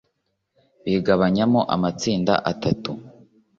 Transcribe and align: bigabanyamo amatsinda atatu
bigabanyamo 0.83 1.61
amatsinda 1.75 2.33
atatu 2.51 2.91